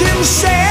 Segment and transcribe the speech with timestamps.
[0.00, 0.69] himself.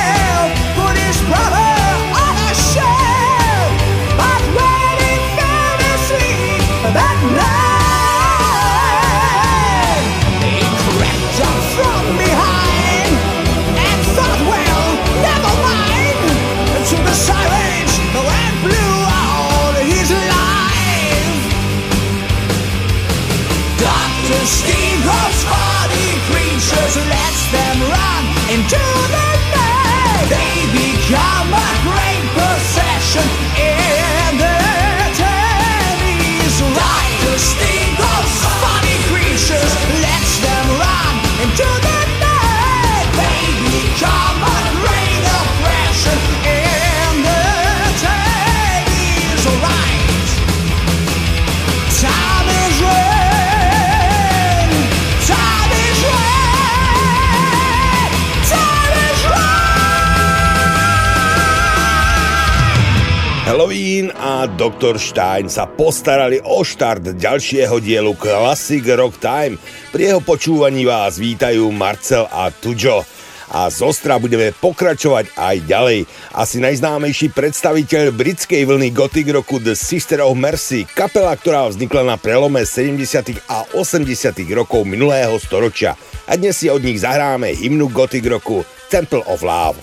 [63.99, 64.96] Halloween a Dr.
[64.96, 69.59] Stein sa postarali o štart ďalšieho dielu Classic Rock Time.
[69.91, 73.03] Pri jeho počúvaní vás vítajú Marcel a Tujo.
[73.51, 75.99] A z Ostra budeme pokračovať aj ďalej.
[76.31, 82.16] Asi najznámejší predstaviteľ britskej vlny gothic roku The Sister of Mercy, kapela, ktorá vznikla na
[82.16, 83.03] prelome 70.
[83.52, 84.07] a 80.
[84.55, 85.99] rokov minulého storočia.
[86.23, 89.81] A dnes si od nich zahráme hymnu gothic roku Temple of Love.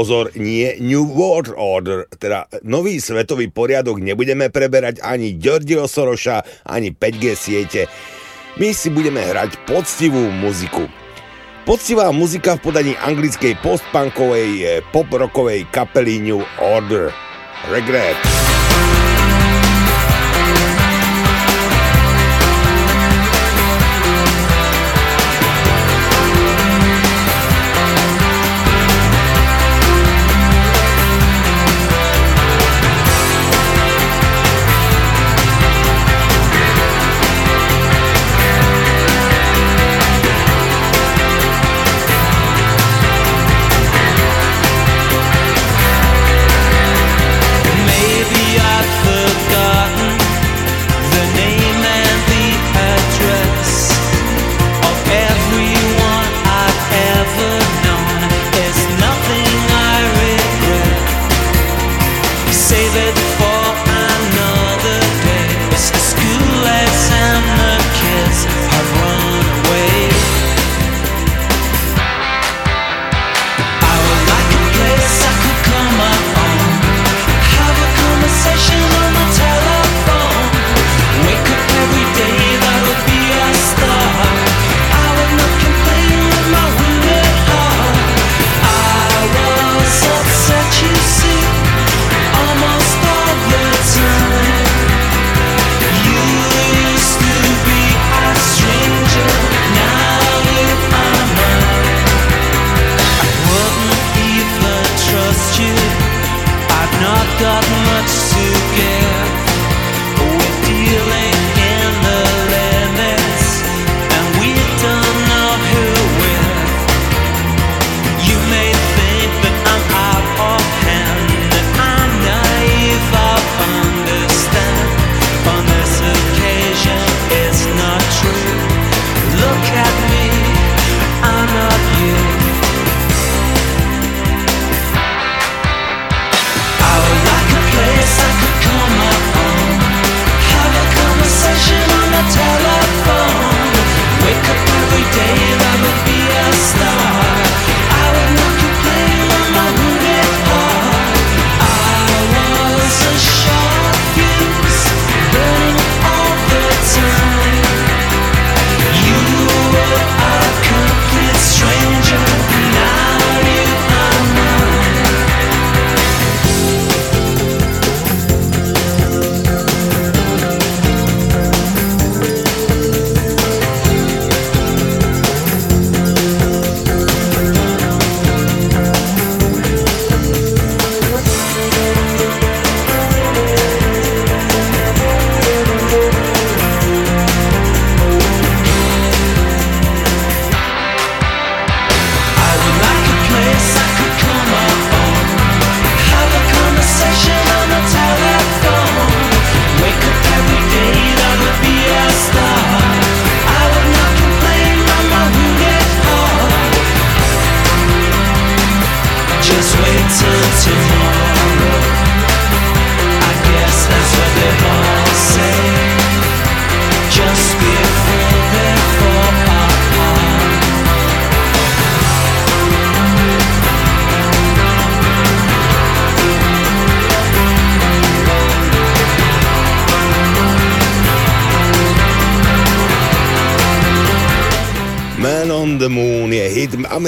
[0.00, 6.96] pozor, nie New World Order, teda nový svetový poriadok nebudeme preberať ani Ďordio Soroša, ani
[6.96, 7.84] 5G siete.
[8.56, 10.88] My si budeme hrať poctivú muziku.
[11.68, 17.12] Poctivá muzika v podaní anglickej postpunkovej eh, pop-rockovej kapely New Order.
[17.68, 18.16] Regret.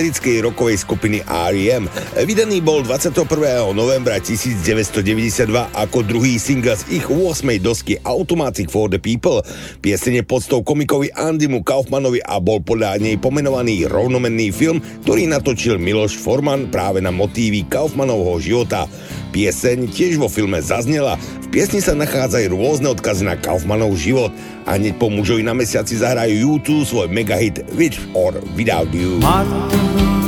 [0.02, 1.87] Americkej rokovej skupiny R.E.M.
[2.26, 3.23] Vydaný bol 21.
[3.71, 7.47] novembra 1992 ako druhý single z ich 8.
[7.62, 9.47] dosky Automatic for the People.
[9.78, 16.18] Piesene podstou komikovi Andymu Kaufmanovi a bol podľa nej pomenovaný rovnomenný film, ktorý natočil Miloš
[16.18, 18.90] Forman práve na motívy Kaufmanovho života.
[19.30, 21.14] Pieseň tiež vo filme zaznela.
[21.52, 24.32] Piesni sa nachádzajú rôzne odkazy na Kaufmanov život
[24.64, 29.20] a hneď po mužovi na mesiaci zahrajú YouTube svoj megahit With or Without You.
[29.20, 30.21] Andy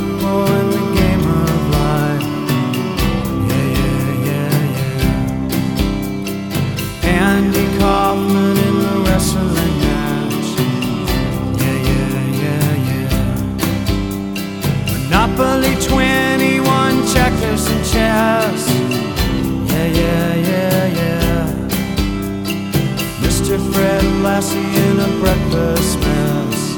[24.25, 26.75] Lassie in a breakfast mess.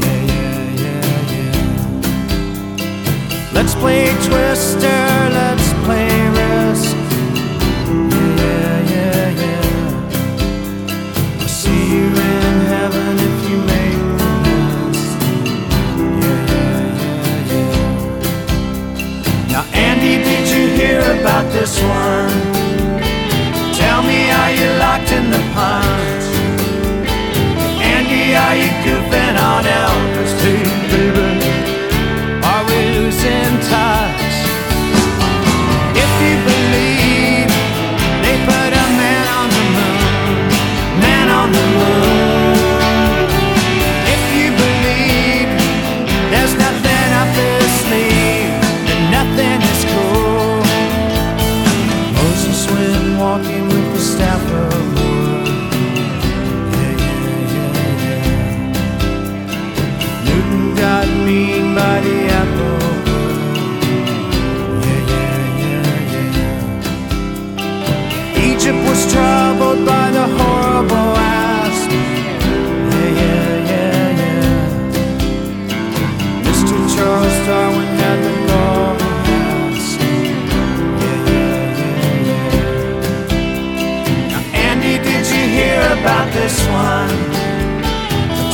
[0.00, 1.52] Yeah, yeah, yeah, yeah.
[3.52, 5.02] Let's play Twister,
[5.38, 6.96] let's play Risk.
[8.40, 9.44] Yeah, yeah, yeah.
[9.44, 10.22] Yeah.
[11.42, 15.18] I'll see you in heaven if you make the list.
[16.24, 19.52] Yeah, yeah, yeah, yeah.
[19.52, 22.32] Now, Andy, did you hear about this one?
[23.74, 25.87] Tell me, are you locked in the punch?
[28.34, 29.97] Are you goofing on Elvis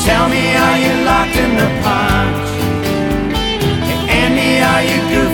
[0.05, 2.49] Tell me, are you locked in the punch?
[3.35, 3.57] Hey,
[4.21, 5.34] Andy, are you goofing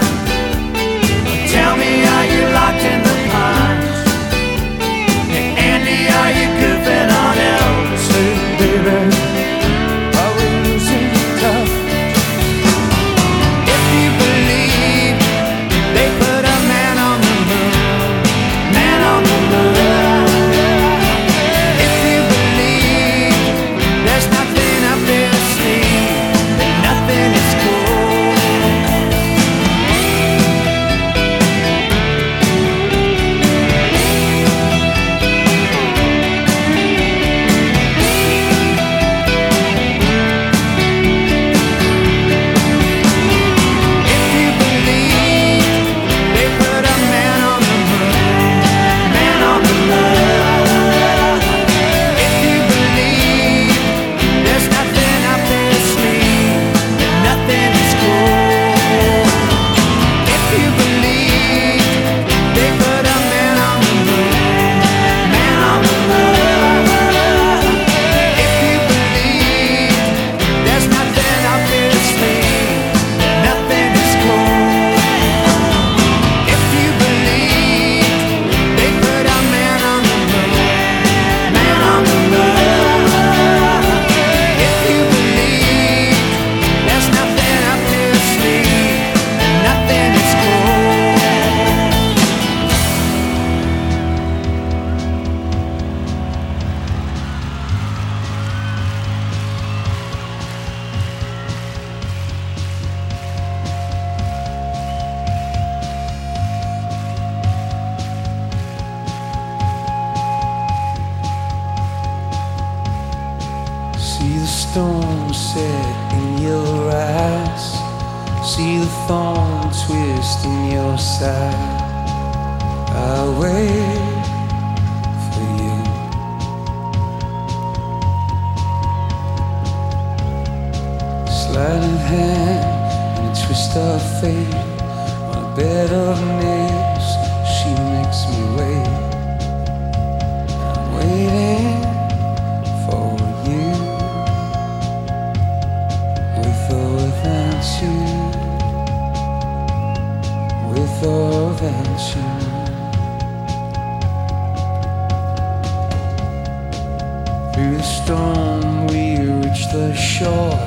[157.81, 160.57] storm, we reach the shore.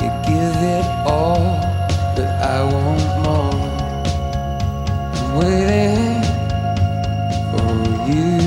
[0.00, 1.60] You give it all,
[2.16, 3.68] but I want more.
[5.14, 6.22] I'm waiting
[7.50, 8.37] for you.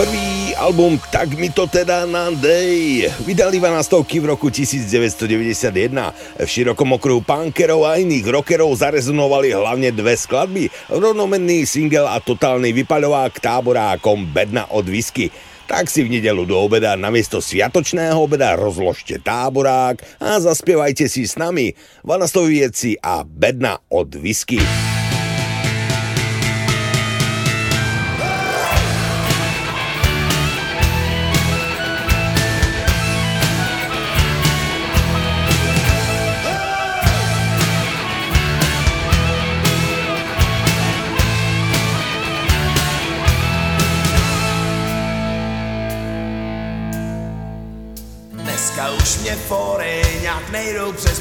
[0.00, 6.40] Prvý album Tak mi to teda na dej vydali 12 v roku 1991.
[6.40, 12.72] V širokom okruhu punkerov a iných rockerov zarezonovali hlavne dve skladby, rovnomenný single a totálny
[12.80, 15.28] vypaľovák táborákom Bedna od whisky.
[15.68, 21.36] Tak si v nedelu do obeda namiesto sviatočného obeda rozložte táborák a zaspievajte si s
[21.36, 21.76] nami
[22.08, 24.64] Vanastovieci a Bedna od whisky.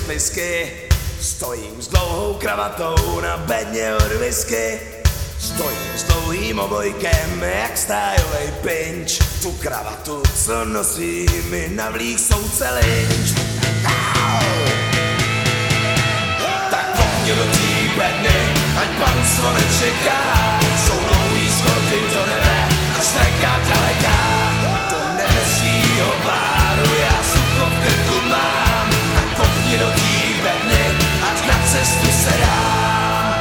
[0.10, 0.72] Plisky
[1.22, 4.80] Stojím s dlouhou kravatou na bedně od whisky.
[5.40, 9.20] Stojím s dlouhým obojkem jak stájovej pinč.
[9.42, 13.40] Tu kravatu, co nosí mi navlík soudce lynč
[16.72, 18.40] Tak pojď do té bedny,
[18.82, 20.22] ať pan slonec čeká
[20.86, 22.68] Jsou dlouhý schody do nebe
[23.00, 24.29] a streka daleká
[31.80, 33.34] cestu se dám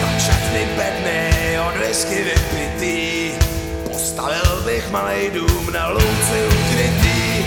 [0.00, 3.30] Tak všechny bedny od whisky vypitý.
[3.92, 7.44] Postavil bych malej dům na louce ukrytý.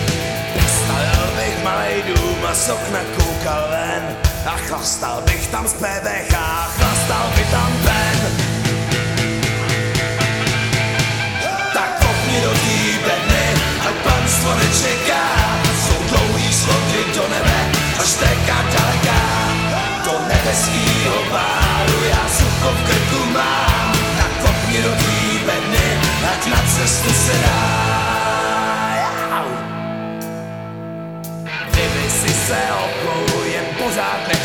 [0.54, 4.18] Postavil bych malej dům a z okna koukal ven.
[4.46, 6.36] A chlastal bych tam z PVH,
[6.78, 8.20] chlastal by tam ven
[11.74, 15.37] Tak kopni do té bedny, ať panstvo nečeká
[17.18, 17.60] do nebe,
[18.00, 19.22] až teká daleká
[20.06, 23.92] Do nebeskýho páru já sucho v krku mám.
[24.18, 25.88] Tak kopni do té bedny,
[26.32, 27.88] ať na cestu se dá.
[31.70, 34.37] Kdyby si se okou jen pořád nechtěl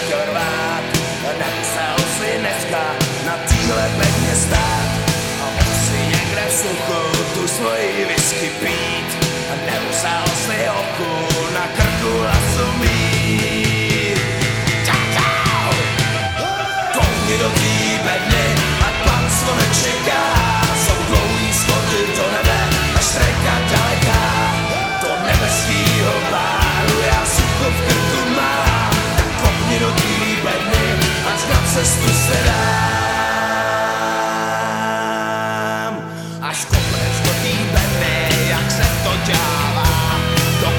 [36.42, 40.20] Až kopneš do té bedny, jak se to dělá
[40.60, 40.70] Do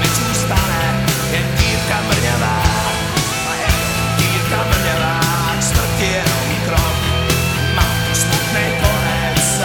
[0.00, 2.62] mi zůstane jen dírka mrňavá.
[3.48, 5.20] A je to dírka mrňavá,
[5.58, 6.96] k smrti jenom krok.
[7.76, 9.60] Mám smutný konec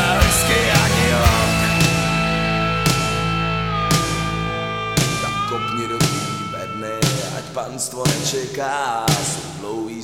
[0.83, 1.55] ani rok.
[5.21, 5.87] Tak kopni
[7.37, 9.05] ať panstvo nečeká.
[9.09, 10.03] Jsou dlouhý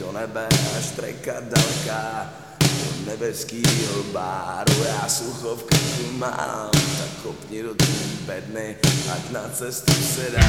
[0.00, 0.48] do nebe,
[0.96, 2.30] až treka daleká
[2.60, 7.86] Do nebeskýho báru já sucho v krku mám Tak kopni do té
[8.26, 8.76] bedny,
[9.12, 10.46] ať na cestu se dá.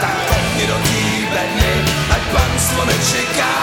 [0.00, 1.02] Tak kopni do té
[1.34, 3.54] bedny, ať panstvo nečeká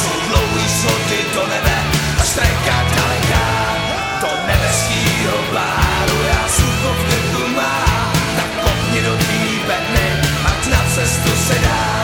[0.00, 1.76] Jsou dlouhý schody do nebe,
[2.20, 3.46] až treka daleká
[4.20, 8.12] Do nebeskýho páru já sucho v mám.
[8.36, 10.08] Tak kopni do té bedny,
[10.44, 12.03] ať na cestu se dá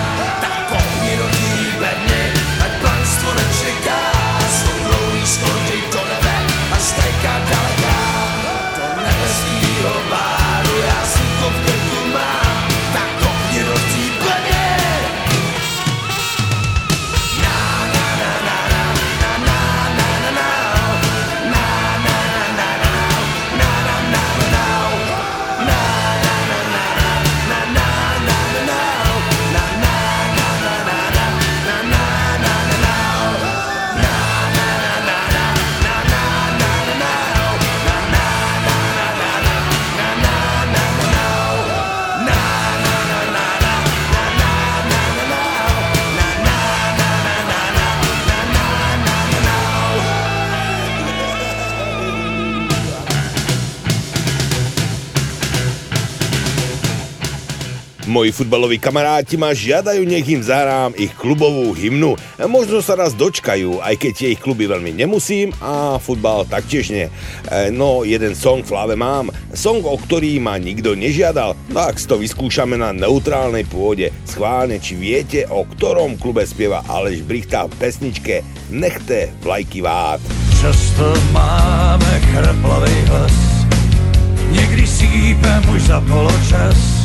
[58.31, 62.15] Moji futbaloví kamaráti ma žiadajú, nech im zahrám ich klubovú hymnu.
[62.47, 67.11] Možno sa raz dočkajú, aj keď tie ich kluby veľmi nemusím a futbal taktiež nie.
[67.11, 69.35] E, No, jeden song v hlave mám.
[69.51, 71.59] Song, o ktorý ma nikto nežiadal.
[71.75, 74.15] Tak si to vyskúšame na neutrálnej pôde.
[74.23, 80.23] Schválne, či viete, o ktorom klube spieva Aleš Brichta v pesničke Nechte vlajky vát.
[80.63, 83.67] Často máme chraplavý hlas,
[84.55, 87.00] někdy sípem už za poločas.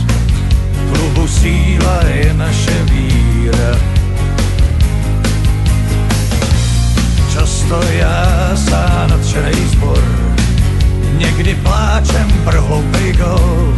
[0.96, 3.80] Klubu síla je naše víra.
[7.34, 10.04] Často já sá nadšenej zbor,
[11.18, 13.76] někdy pláčem pro hloupej gol,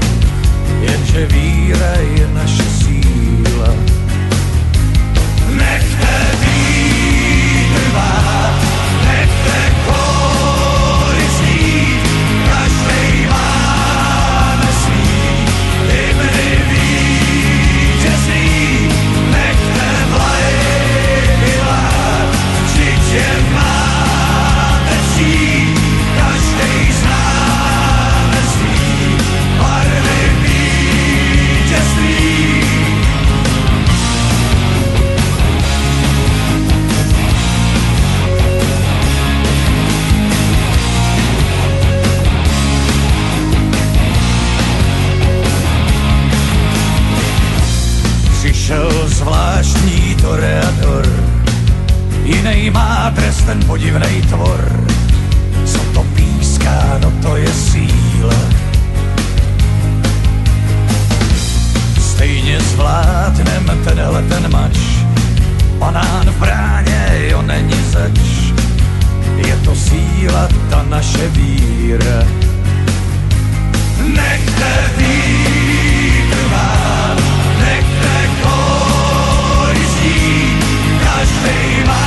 [0.82, 3.27] jenže víra je naše síla.
[53.78, 54.64] Podivnej tvor,
[55.66, 58.34] co to píská, no to je síla.
[62.00, 64.78] Stejně zvládnem tenhle ten mač,
[65.80, 68.20] banán v bráně, jo není zač.
[69.48, 72.26] Je to síla, ta naše víra.
[74.16, 77.18] Nechte vítr vám,
[77.62, 79.86] nechte kořít,
[81.04, 82.07] každej máme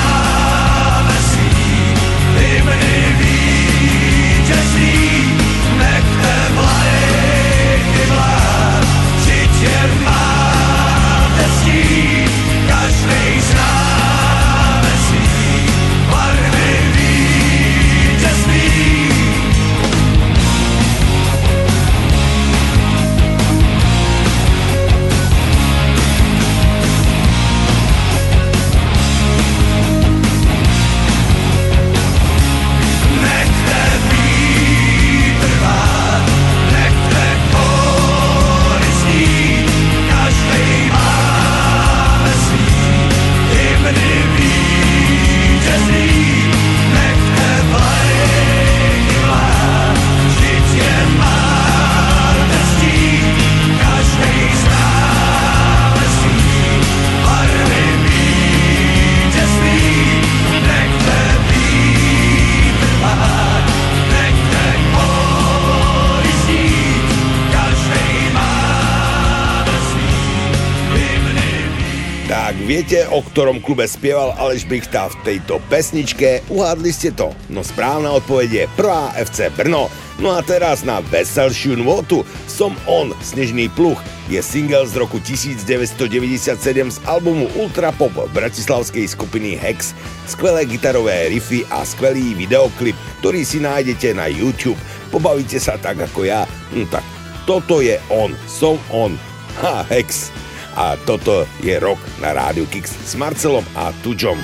[72.90, 76.42] Viete, o ktorom klube spieval Aleš Brichta v tejto pesničke?
[76.50, 77.30] Uhádli ste to?
[77.46, 79.86] No správna odpoveď je prvá FC Brno.
[80.18, 86.50] No a teraz na veselšiu nôtu Som on, Snežný pluch je single z roku 1997
[86.66, 89.94] z albumu Ultrapop bratislavskej skupiny Hex.
[90.26, 94.82] Skvelé gitarové riffy a skvelý videoklip, ktorý si nájdete na YouTube.
[95.14, 96.42] Pobavíte sa tak ako ja?
[96.74, 97.06] No tak
[97.46, 99.14] toto je on, som on.
[99.62, 100.34] Ha, Hex
[100.76, 104.38] a toto je rok na rádiu Kix s Marcelom a Tuďom.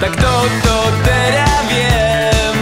[0.00, 2.54] Tak toto teda viem,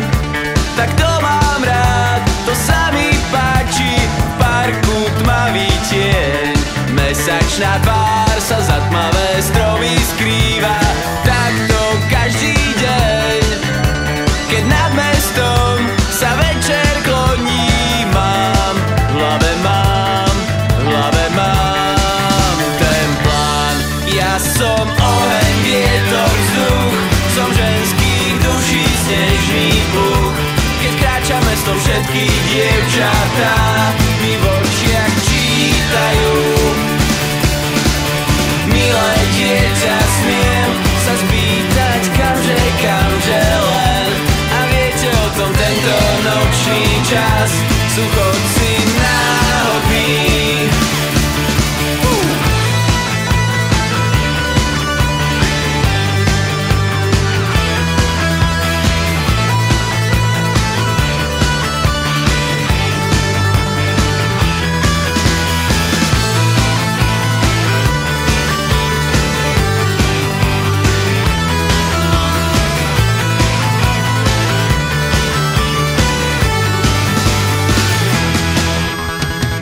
[0.75, 6.55] tak to mám rád, to sa mi páči, v parku tmavý tieň,
[6.95, 8.28] mesačná tvár
[32.09, 33.57] všetkých dievčatá,
[34.25, 36.37] mi v očiach čítajú.
[38.73, 40.71] Milé dieťa, smiem
[41.05, 44.09] sa spýtať, kamže, kamže len.
[44.33, 47.51] A viete o tom tento nočný čas,
[47.93, 48.05] sú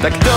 [0.07, 0.36] Tak to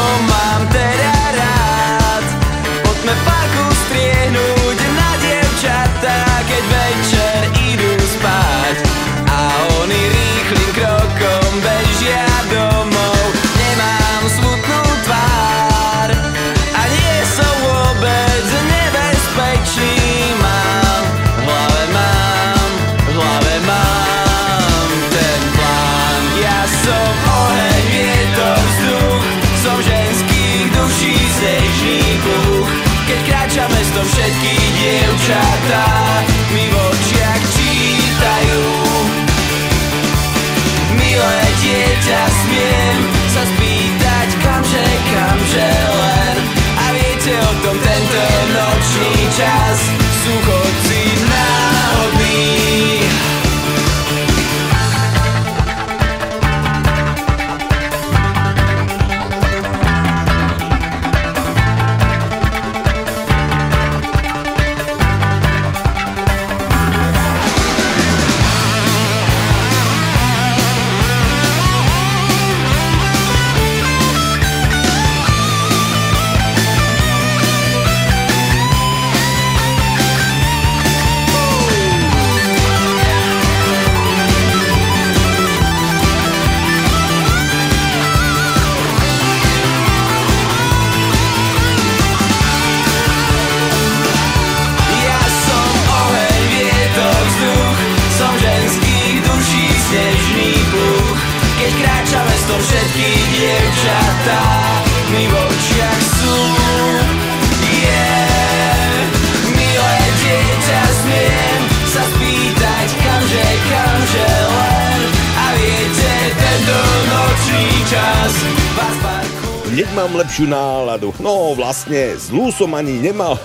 [119.96, 121.14] mám lepšiu náladu.
[121.18, 123.40] No vlastne, zlú som ani nemal.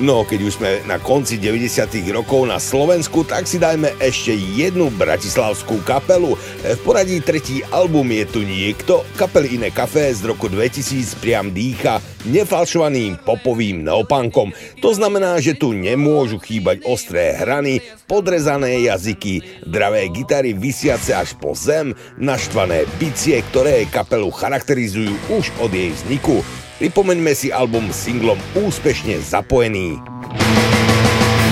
[0.00, 4.88] No, keď už sme na konci 90 rokov na Slovensku, tak si dajme ešte jednu
[4.96, 6.40] bratislavskú kapelu.
[6.64, 12.00] V poradí tretí album je tu niekto, kapel Iné Café z roku 2000 priam dýcha
[12.24, 14.56] nefalšovaným popovým neopankom.
[14.80, 21.52] To znamená, že tu nemôžu chýbať ostré hrany, podrezané jazyky, dravé gitary vysiace až po
[21.52, 26.40] zem, naštvané bicie, ktoré kapelu charakterizujú už od jej vzniku.
[26.80, 30.00] Pripomeňme si album singlom Úspešne zapojený.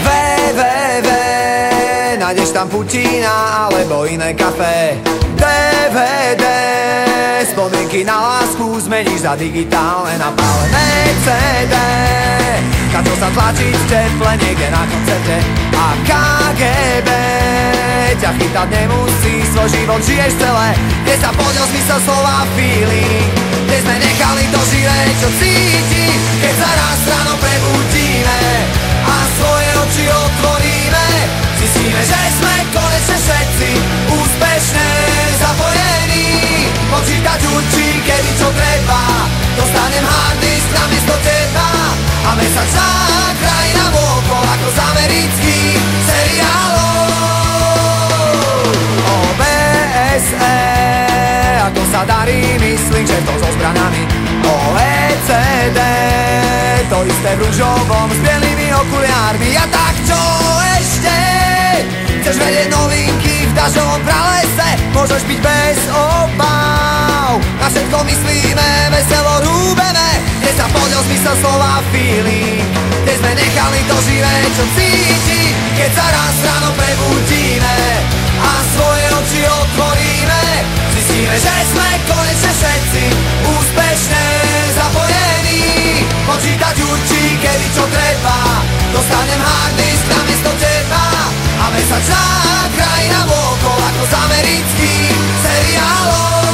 [0.00, 1.08] www,
[2.18, 4.98] nájdeš tam Putina alebo iné kafé.
[5.38, 6.44] DVD,
[7.46, 11.74] spomienky na lásku zmeníš za digitálne napálené CD.
[12.90, 15.38] Kačo sa tlačiť v teple niekde na koncerte
[15.78, 17.08] a KGB
[18.18, 20.74] ťa chytať nemusí, svoj život žiješ celé,
[21.06, 23.30] kde sa podiel zmysel slova feeling,
[23.70, 26.06] kde sme nechali to živé, čo cíti,
[26.42, 28.40] keď sa raz ráno prebudíme
[29.06, 30.67] a svoje oči otvoríme.
[31.98, 33.70] Že sme konečne všetci
[34.06, 34.88] úspešne
[35.42, 36.26] zapojení.
[36.88, 39.02] Počítať učí, kedy čo treba,
[39.58, 41.68] dostanem hard disk na miesto teba
[42.22, 42.90] a mesačná
[43.36, 47.02] krajina vôkol ako z amerických seriálov.
[49.04, 50.56] OBSE,
[51.66, 54.06] ako sa darí, myslím, že to so zbranami.
[54.48, 55.80] OECD,
[56.88, 59.60] to isté v rúžovom s bielými okuliármi.
[59.60, 60.20] A tak čo
[60.80, 61.16] ešte?
[62.24, 64.68] Chceš vedieť novinky v dažovom pralese?
[64.96, 67.36] Môžeš byť bez obav.
[67.60, 70.08] Na všetko myslíme, veselo rúbeme,
[70.40, 72.64] kde sa podiel zmysel slova feeling.
[73.04, 75.42] Kde sme nechali to živé, čo cíti,
[75.76, 77.78] keď sa raz ráno prebudíme
[78.40, 80.42] a svoje oči otvoríme.
[81.18, 83.04] Zistíme, že sme konečne všetci
[83.42, 84.24] úspešne
[84.70, 85.66] zapojení.
[86.30, 88.62] Počítať určí, kedy čo treba,
[88.94, 91.04] dostanem hard disk na miesto teba
[91.58, 92.22] a mesačná
[92.70, 96.47] krajina vôkol ako z amerických seriálov.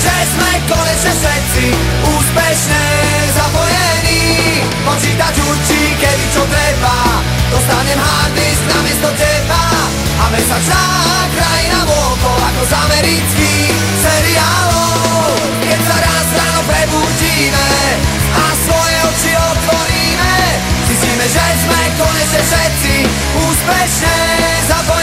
[0.00, 1.64] Že sme konečne všetci
[2.08, 2.84] úspešne
[3.36, 4.64] zapojení.
[4.80, 7.20] Počítať určí, kedy čo treba,
[7.52, 9.64] dostanem hard disk na miesto teba
[10.20, 10.84] a mesačná
[11.36, 15.36] krajina vôkol ako z amerických seriálov.
[15.68, 17.70] Keď sa raz ráno prebudíme
[18.40, 20.34] a svoje oči otvoríme,
[20.88, 22.94] zistíme, že sme konečne všetci
[23.36, 24.16] úspešne
[24.64, 24.99] zapojení.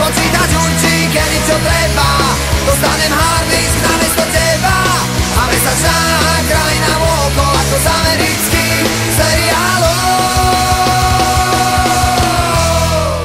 [0.00, 2.08] Počítať určí, kedy čo treba,
[2.64, 4.76] dostanem hard disk na miesto teba
[5.36, 5.96] a mesačná
[6.48, 9.98] krajina vôkol ako z amerických seriálov.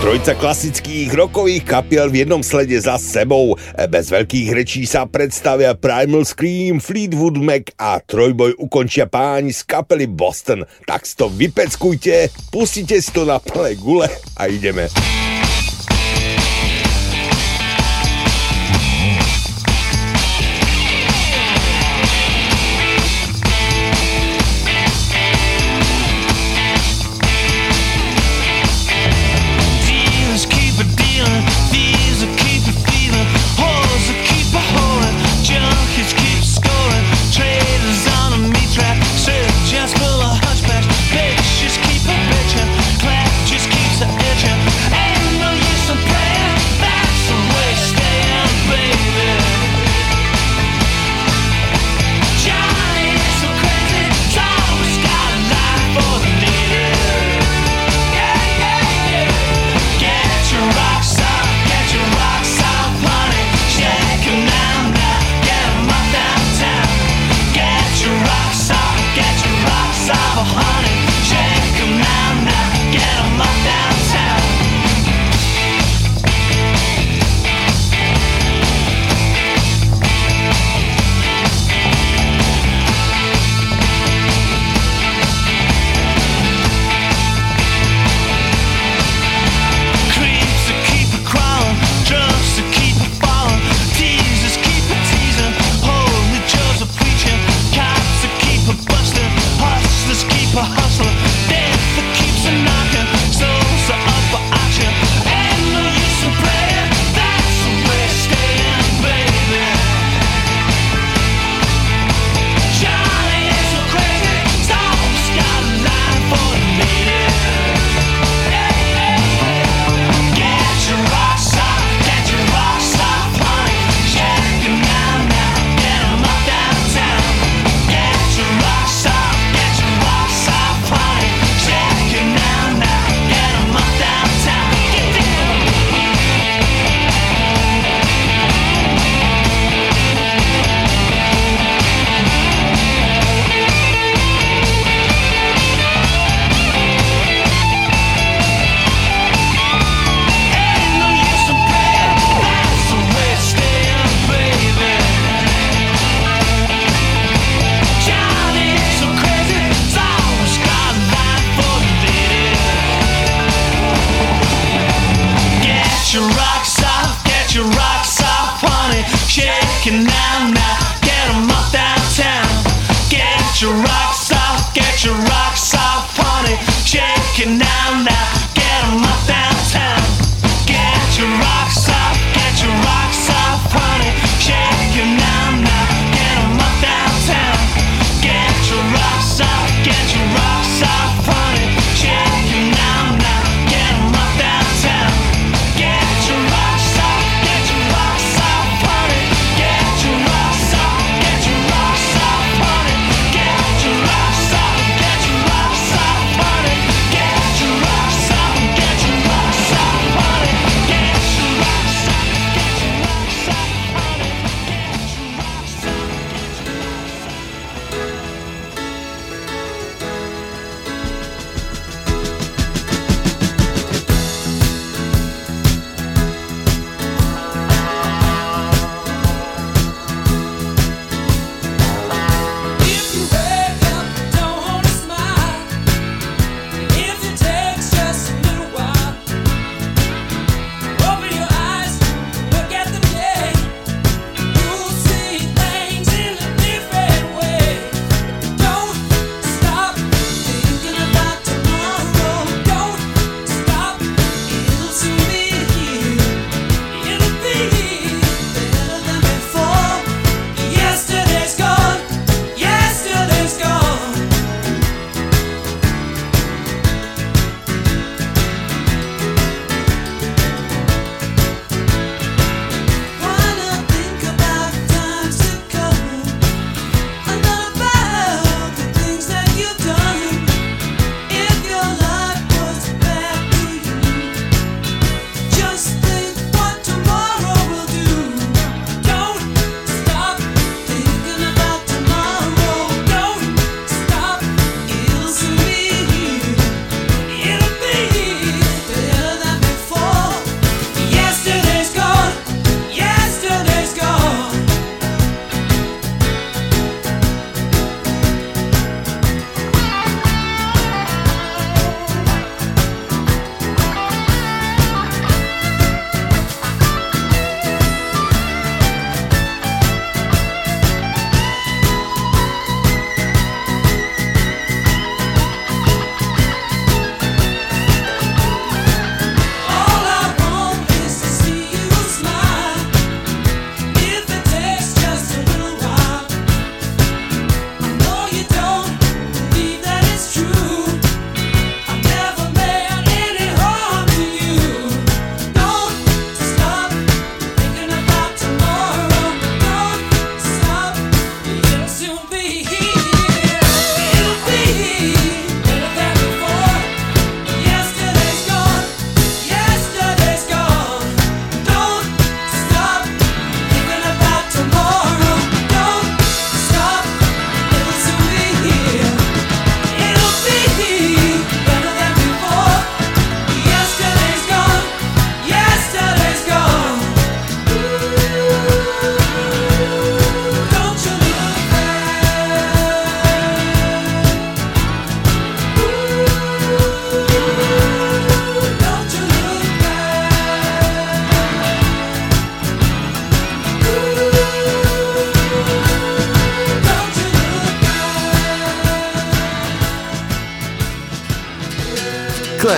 [0.04, 3.58] Trojica klasických rokových kapiel v jednom slede za sebou.
[3.90, 10.06] Bez veľkých rečí sa predstavia Primal Scream, Fleetwood Mac a trojboj ukončia páni z kapely
[10.12, 10.68] Boston.
[10.86, 14.92] Tak si to vypeckujte, pustite si to na plné gule a ideme.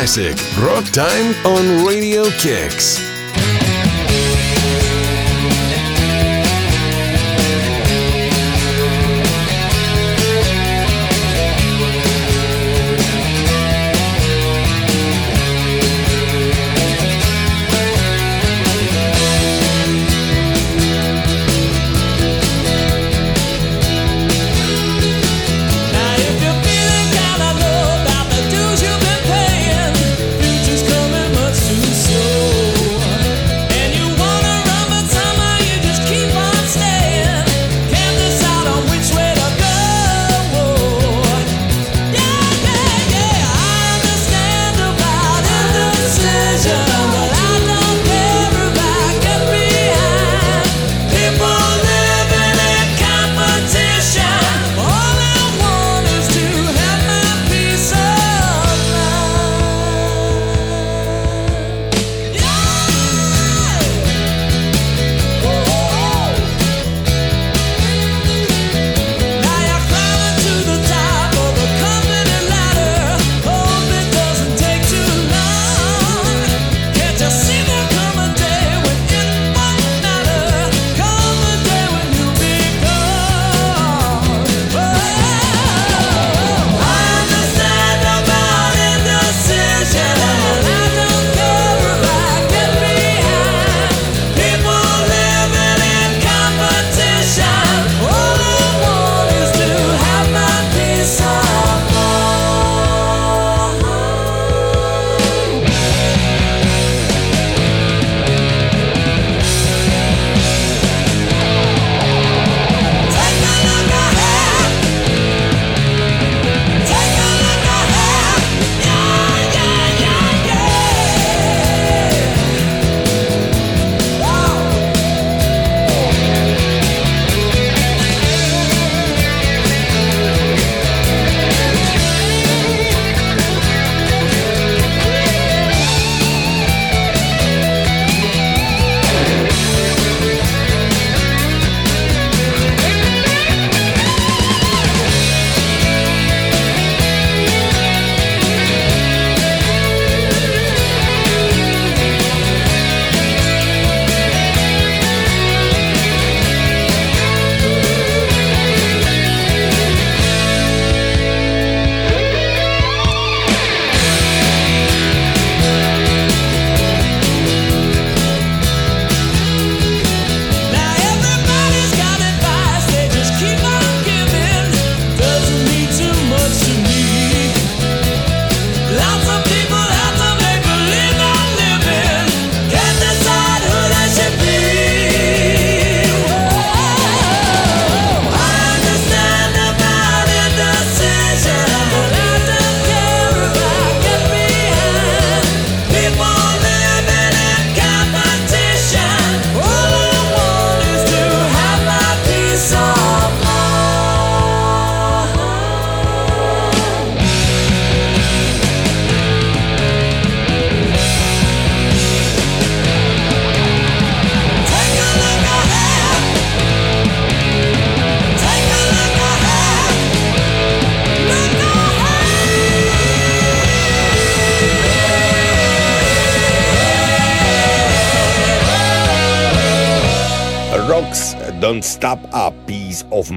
[0.07, 3.06] Classic Rock Time on Radio Kicks.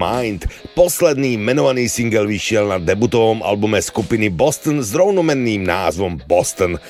[0.01, 0.49] Mind.
[0.73, 6.81] Posledný menovaný single vyšiel na debutovom albume skupiny Boston s rovnomenným názvom Boston.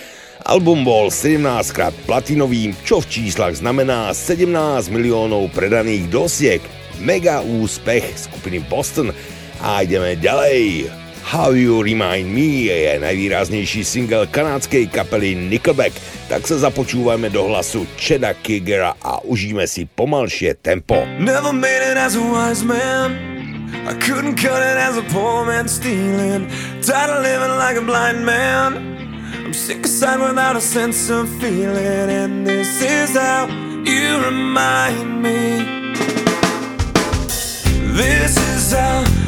[0.47, 1.43] Album bol 17
[1.75, 4.47] krát platinovým, čo v číslach znamená 17
[4.95, 6.63] miliónov predaných dosiek.
[7.03, 9.11] Mega úspech skupiny Boston.
[9.59, 10.89] A ideme ďalej.
[11.31, 15.93] How You Remind Me je najvýraznejší single kanádskej kapely Nickelback,
[16.33, 21.05] tak sa započúvajme do hlasu Cheda Kigera a užíme si pomalšie tempo.
[21.21, 23.11] Never made as a wise man.
[23.87, 26.49] I couldn't cut it as a poor man stealing.
[26.81, 28.71] Tired of living like a blind man.
[29.45, 33.49] I'm sick of aside without a sense of feeling, and this is how
[33.85, 35.41] you remind me.
[38.01, 39.20] This is how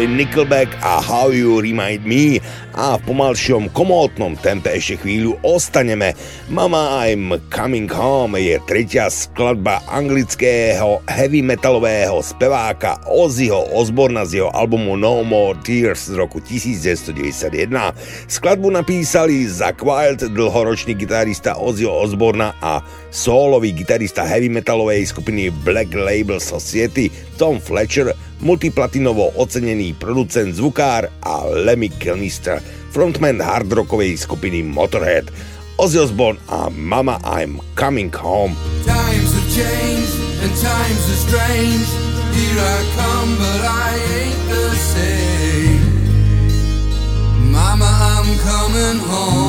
[0.00, 2.40] boli Nickelback a How You Remind Me
[2.72, 6.16] a v pomalšom komótnom tempe ešte chvíľu ostaneme.
[6.48, 14.48] Mama I'm Coming Home je tretia skladba anglického heavy metalového speváka Ozzyho Osborna z jeho
[14.56, 17.92] albumu No More Tears z roku 1991.
[18.24, 22.80] Skladbu napísali Zack Wild, dlhoročný gitarista Ozzyho Osborna a
[23.12, 31.44] solový gitarista heavy metalovej skupiny Black Label Society Tom Fletcher, multiplatinovo ocenený producent zvukár a
[31.48, 32.60] Lemmy Kilmister,
[32.90, 35.32] frontman hardrockovej skupiny Motorhead.
[35.80, 38.52] Ozzy Osbourne a Mama I'm Coming Home.
[38.84, 41.88] Times have changed and times are strange.
[42.36, 45.82] Here I come, but I ain't the same.
[47.48, 49.39] Mama, I'm coming home.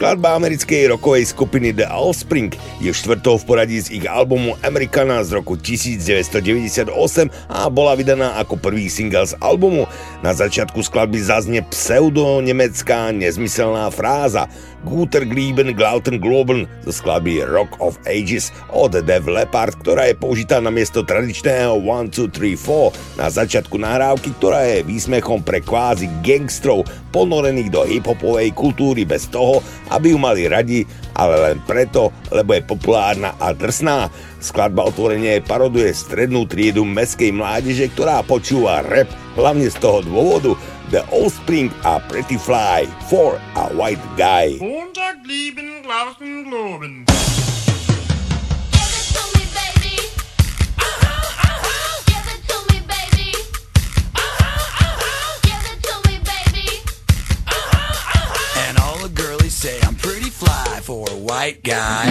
[0.00, 2.56] Skladba americkej rokovej skupiny The Offspring.
[2.80, 6.88] Je štvrtou v poradí z ich albumu Americana z roku 1998
[7.52, 9.84] a bola vydaná ako prvý single z albumu.
[10.24, 14.48] Na začiatku skladby zaznie pseudo-nemecká nezmyselná fráza
[14.88, 20.64] Guter Glieben Glauten Globen zo skladby Rock of Ages od Dev Leppard, ktorá je použitá
[20.64, 26.08] na miesto tradičného 1, 2, 3, 4 na začiatku nahrávky, ktorá je výsmechom pre kvázi
[26.24, 32.54] gangstrov ponorených do hiphopovej kultúry bez toho, aby ju mali radi, ale len preto, lebo
[32.56, 34.08] je populárna a drsná.
[34.40, 40.56] Skladba otvorenie paroduje strednú triedu meskej mládeže, ktorá počúva rap hlavne z toho dôvodu
[40.90, 44.58] The Offspring a Pretty Fly for a White Guy.
[44.58, 46.94] Montag lieben Glauben Globen.
[60.90, 62.10] For a white guy.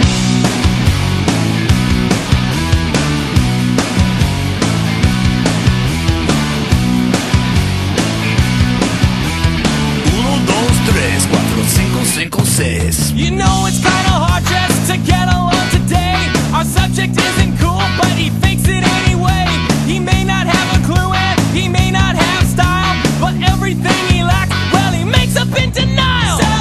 [10.16, 13.12] Uno, dos, tres, cuatro, cinco, cinco, seis.
[13.12, 16.16] You know it's kinda hard just to get along today.
[16.54, 19.44] Our subject isn't cool, but he fakes it anyway.
[19.84, 24.22] He may not have a clue and he may not have style, but everything he
[24.24, 26.38] lacks, well, he makes up in denial.
[26.40, 26.59] So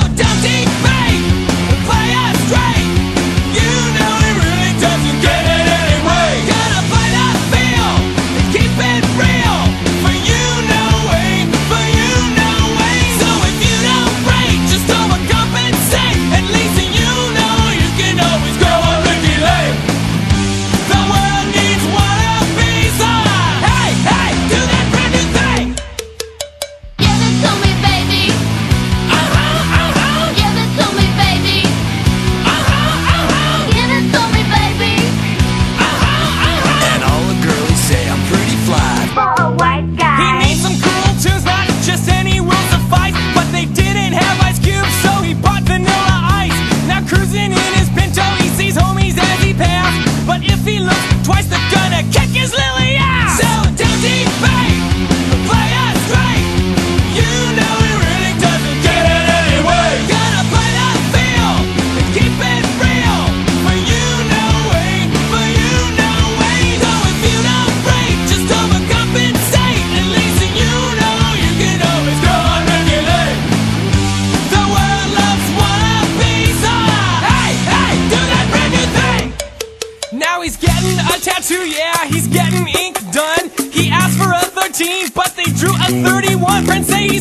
[84.80, 86.66] 17, but they drew a 31.
[86.66, 87.20] Friends say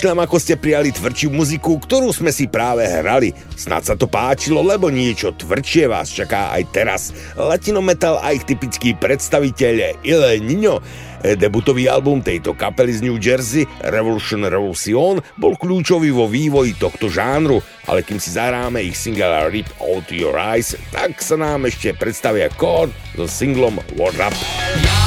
[0.00, 3.36] Rozmýšľam, ako ste prijali tvrdšiu muziku, ktorú sme si práve hrali.
[3.52, 7.12] Snad sa to páčilo, lebo niečo tvrdšie vás čaká aj teraz.
[7.36, 10.80] Latino metal a ich typický predstaviteľ Il Niño
[11.20, 17.60] Debutový album tejto kapely z New Jersey, Revolution Revolution, bol kľúčový vo vývoji tohto žánru,
[17.84, 22.48] ale kým si zahráme ich single Rip Out Your Eyes, tak sa nám ešte predstavia
[22.56, 22.88] Korn
[23.20, 24.32] so singlom What Up.
[24.80, 24.99] Yeah.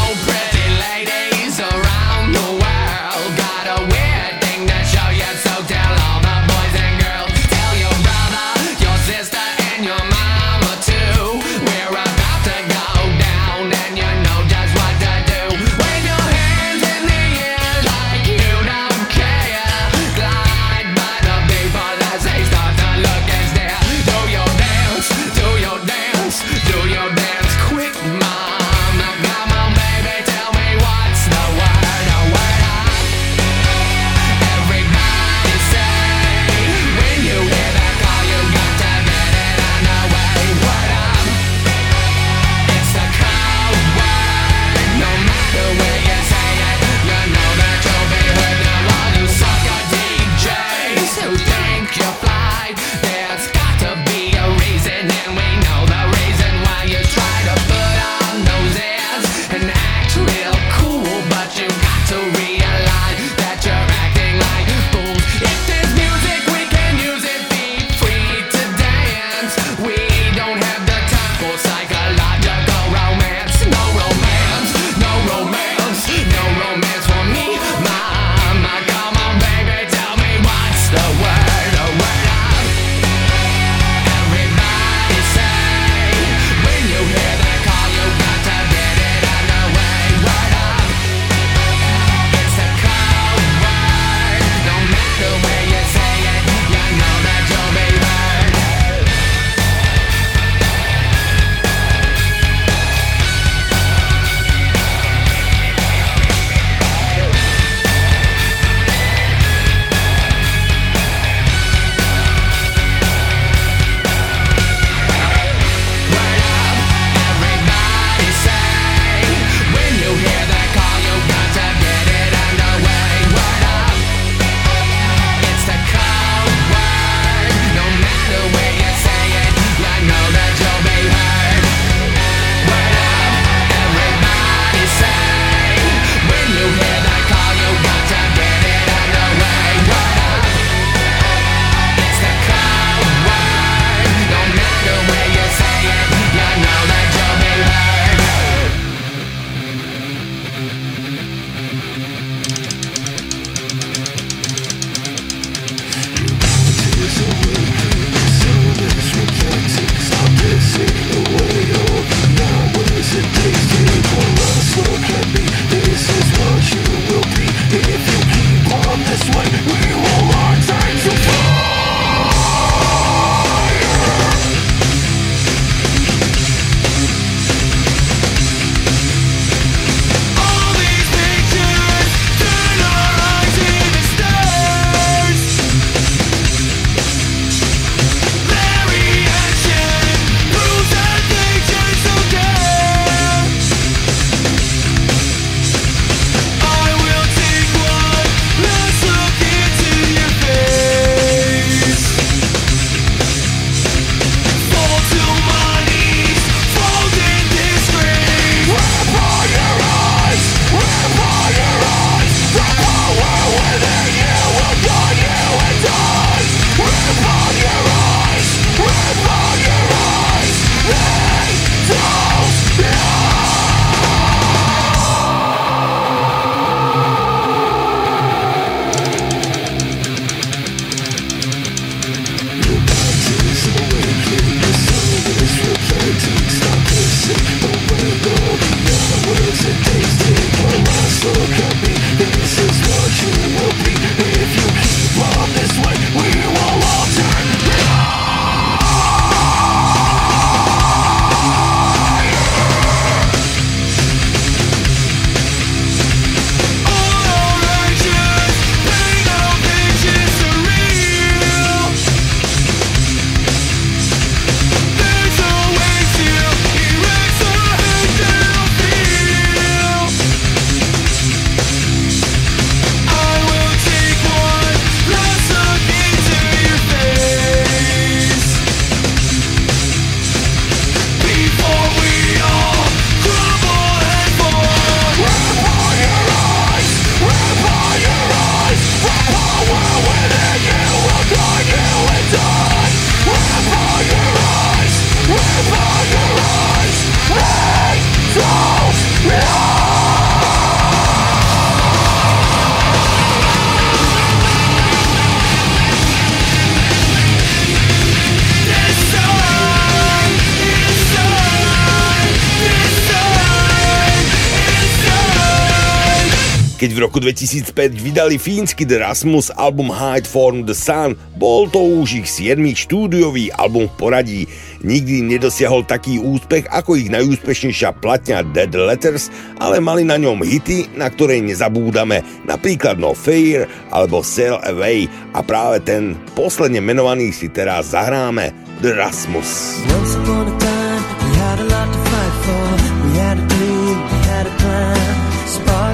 [317.13, 322.27] Roku 2005 vydali fínsky The Rasmus album Hide from the Sun, bol to už ich
[322.41, 322.57] 7.
[322.73, 324.41] štúdiový album v poradí.
[324.81, 329.29] Nikdy nedosiahol taký úspech ako ich najúspešnejšia platňa Dead Letters,
[329.61, 335.05] ale mali na ňom hity, na ktoré nezabúdame, napríklad No Fair alebo Sail Away
[335.37, 339.85] a práve ten posledne menovaný si teraz zahráme The Rasmus.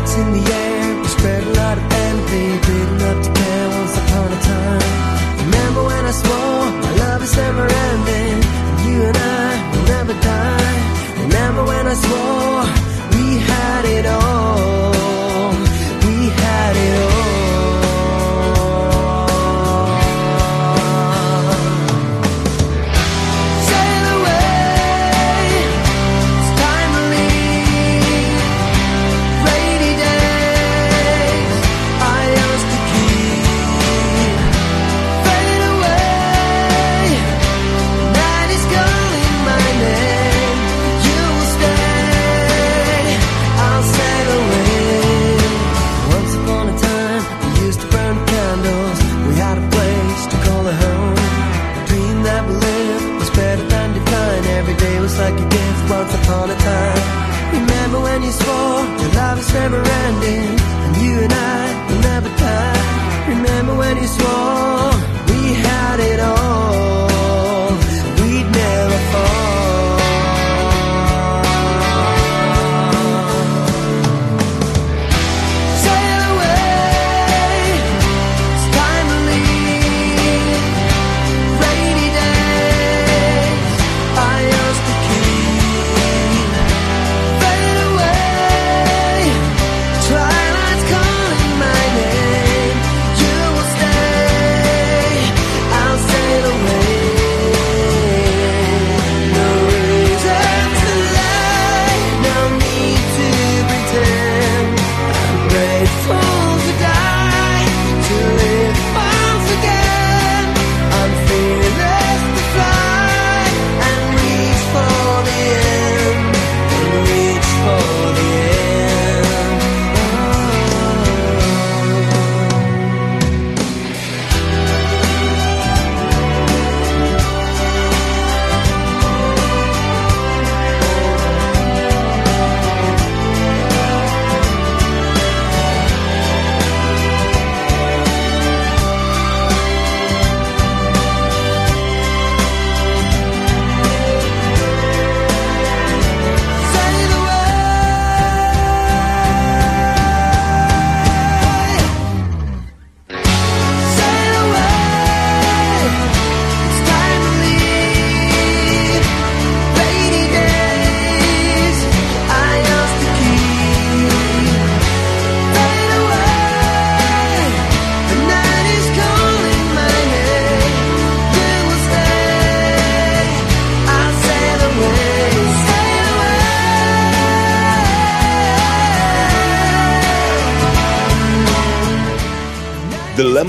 [0.10, 0.59] In the air,
[7.40, 7.79] my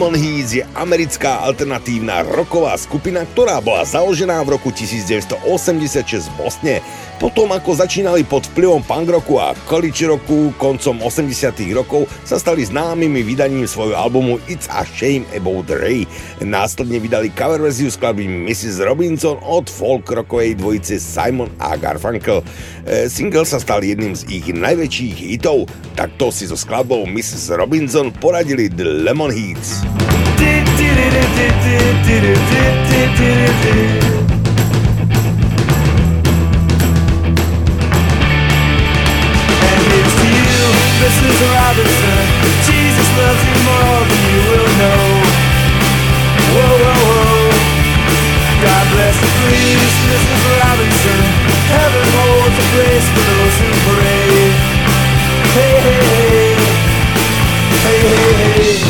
[0.00, 0.29] The Lemon Heads je
[0.80, 5.44] americká alternatívna rocková skupina, ktorá bola založená v roku 1986
[6.24, 6.76] v Bosne.
[7.20, 12.64] Potom ako začínali pod vplyvom punk rocku a college rocku koncom 80 rokov sa stali
[12.64, 16.08] známymi vydaním svojho albumu It's a Shame About Ray.
[16.40, 18.80] Následne vydali cover verziu skladby Mrs.
[18.80, 22.40] Robinson od folk rockovej dvojice Simon a Garfunkel.
[22.88, 27.52] E, single sa stal jedným z ich najväčších hitov, takto si so skladbou Mrs.
[27.52, 30.09] Robinson poradili The Lemon Heads.
[41.00, 41.40] Mrs.
[41.42, 42.18] Robinson.
[42.68, 45.04] Jesus loves you more than you will know.
[46.54, 47.50] Whoa, whoa, whoa.
[48.64, 49.16] God bless
[50.06, 50.22] Mrs.
[50.60, 51.20] Robinson.
[51.72, 54.30] Heaven holds a place for those who pray.
[55.56, 56.54] Hey, hey, hey.
[57.84, 58.89] Hey, hey, hey.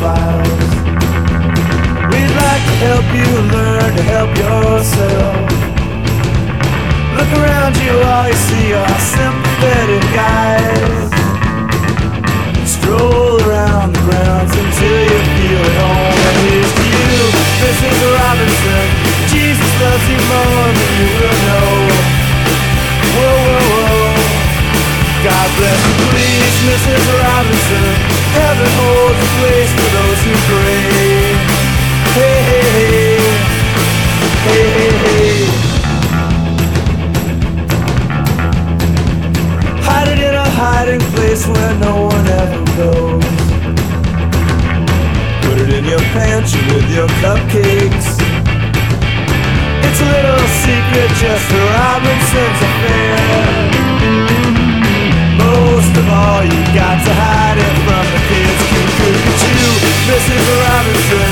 [0.00, 0.72] files.
[2.10, 5.36] We'd like to help you learn to help yourself.
[7.16, 11.10] Look around you, all you see are sympathetic eyes.
[12.64, 16.18] Stroll around the grounds until you feel at home.
[16.28, 17.16] And here's to you,
[17.60, 17.96] Mrs.
[18.16, 18.86] Robinson.
[19.28, 21.68] Jesus loves you more than you will know.
[23.16, 24.09] Whoa, whoa, whoa.
[25.22, 27.04] God bless you, please, Mrs.
[27.20, 27.92] Robinson.
[28.32, 31.36] Heaven holds a place for those who pray.
[32.16, 33.20] Hey, hey, hey.
[34.48, 35.44] Hey, hey, hey.
[39.84, 43.24] Hide it in a hiding place where no one ever goes.
[45.44, 48.16] Put it in your pantry with your cupcakes.
[49.84, 54.49] It's a little secret, just the Robinson's affair.
[56.20, 58.60] All, you got to hide it from the kids.
[58.68, 59.72] Cuckoo,
[60.10, 60.44] Mrs.
[60.64, 61.30] Robinson.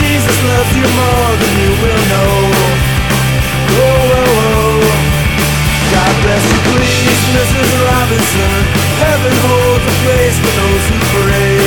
[0.00, 2.32] Jesus loves you more than you will know.
[3.76, 4.80] Whoa, whoa, whoa.
[5.92, 7.68] God bless you, please, Mrs.
[7.84, 8.56] Robinson.
[9.04, 11.59] Heaven holds a place for those who pray.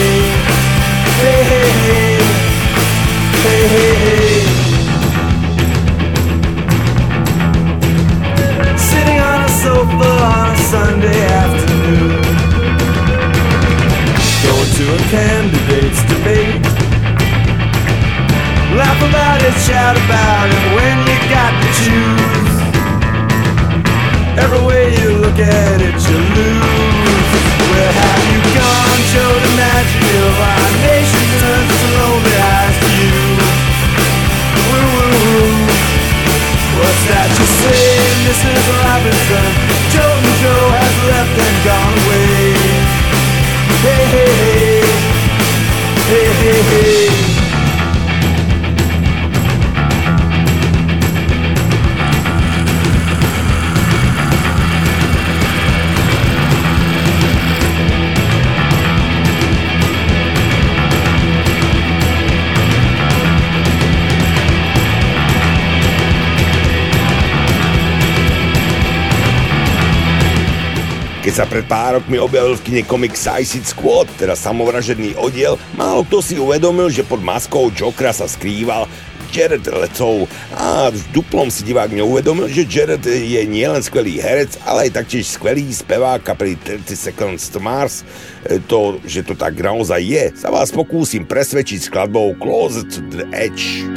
[71.93, 77.05] Rokmi objavil v kine komik Suicide Squad, teda samovražedný oddiel, málo kto si uvedomil, že
[77.05, 78.89] pod maskou Jokera sa skrýval
[79.33, 84.89] Jared Leto a v duplom si divák neuvedomil, že Jared je nielen skvelý herec, ale
[84.89, 88.05] aj taktiež skvelý spevák kapely 30 Seconds to Mars.
[88.45, 93.25] E, To, že to tak naozaj je, sa vás pokúsim presvedčiť skladbou Close to the
[93.33, 93.89] Edge.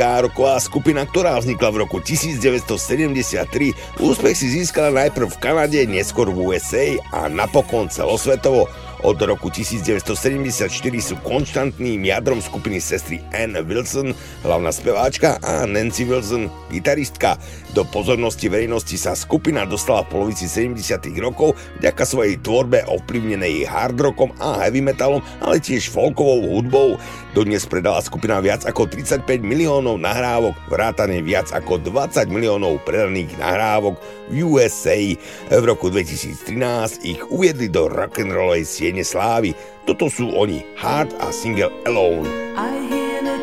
[0.00, 4.00] Americká roková skupina, ktorá vznikla v roku 1973.
[4.00, 8.64] Úspech si získala najprv v Kanade, neskôr v USA a napokon celosvetovo.
[9.00, 10.68] Od roku 1974
[11.00, 14.12] sú konštantným jadrom skupiny sestry Anne Wilson,
[14.44, 17.40] hlavná speváčka a Nancy Wilson, gitaristka.
[17.72, 21.16] Do pozornosti verejnosti sa skupina dostala v polovici 70.
[21.16, 27.00] rokov vďaka svojej tvorbe ovplyvnenej hard rockom a heavy metalom, ale tiež folkovou hudbou.
[27.32, 33.96] Dodnes predala skupina viac ako 35 miliónov nahrávok, vrátane viac ako 20 miliónov predaných nahrávok
[34.28, 34.98] v USA.
[35.48, 39.54] V roku 2013 ich uviedli do rock'n'rollovej siene slávy.
[39.86, 42.26] Toto sú oni, Hard a single Alone.
[42.58, 43.38] I hear the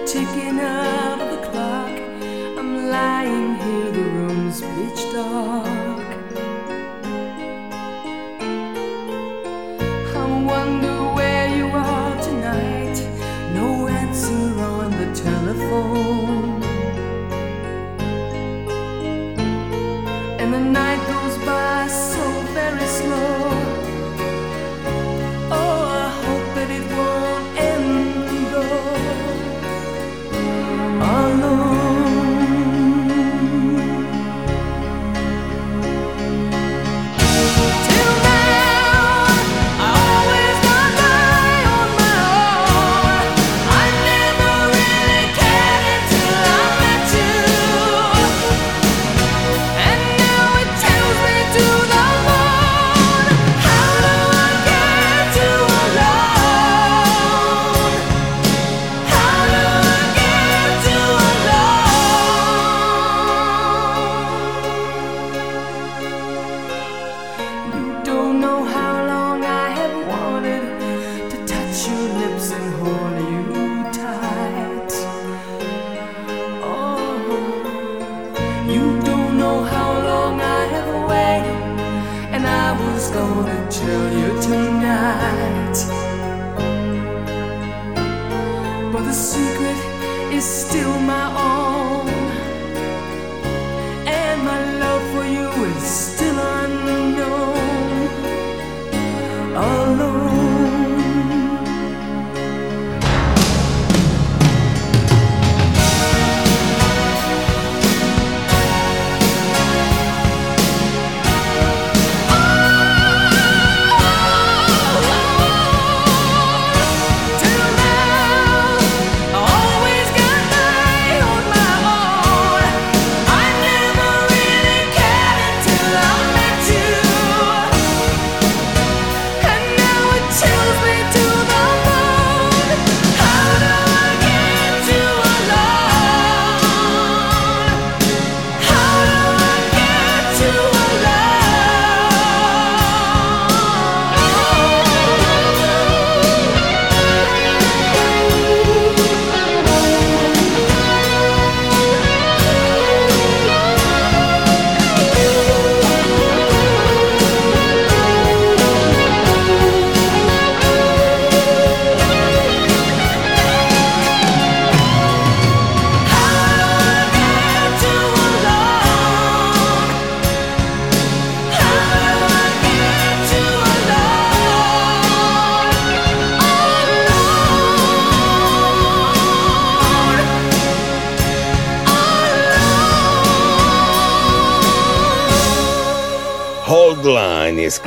[83.88, 84.27] gonna tell you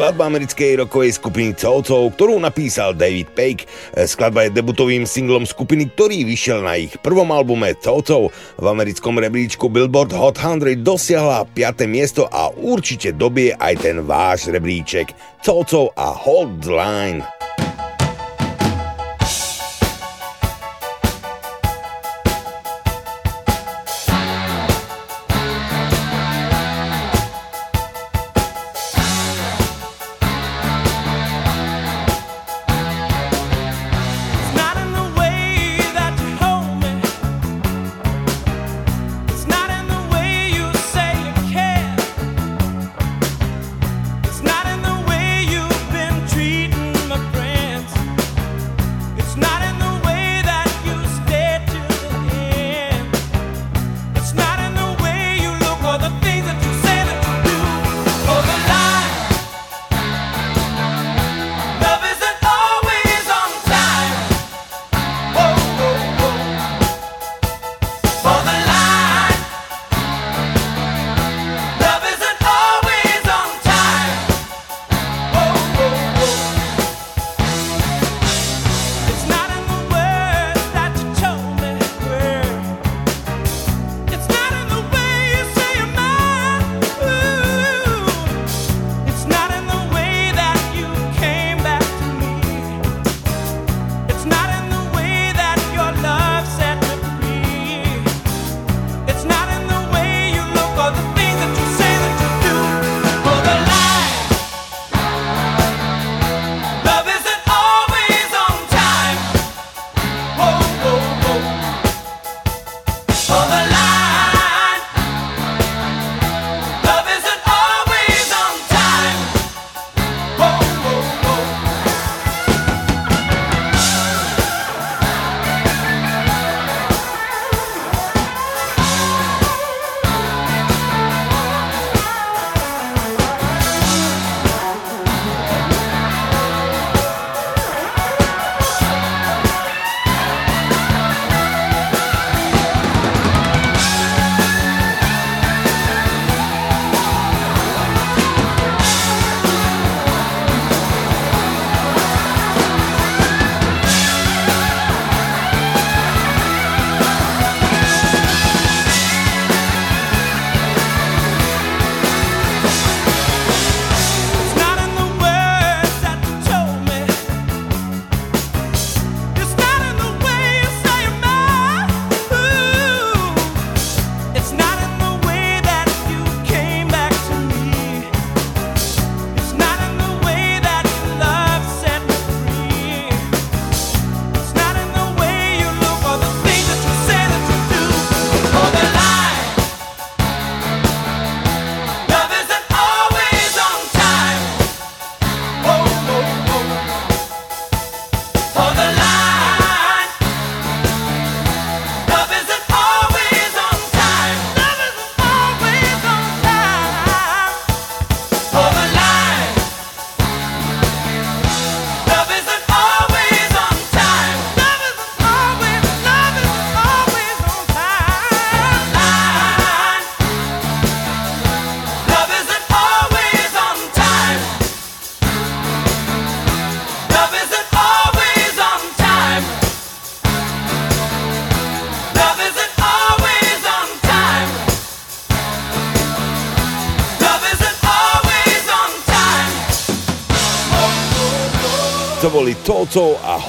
[0.01, 3.69] skladba americkej rokovej skupiny Toto, ktorú napísal David Pake.
[4.09, 8.33] Skladba je debutovým singlom skupiny, ktorý vyšiel na ich prvom albume Toto.
[8.33, 11.85] V americkom rebríčku Billboard Hot 100 dosiahla 5.
[11.85, 15.13] miesto a určite dobie aj ten váš rebríček.
[15.45, 17.40] Toto a Hold Line.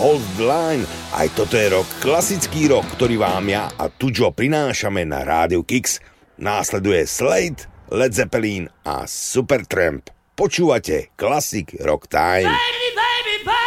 [0.01, 0.81] Hold the Line.
[1.13, 6.01] Aj toto je rok, klasický rok, ktorý vám ja a Tujo prinášame na Rádiu Kix.
[6.41, 10.09] Následuje Slade, Led Zeppelin a Supertramp.
[10.33, 12.49] Počúvate Classic Rock Time.
[12.49, 13.61] Baby, baby, baby.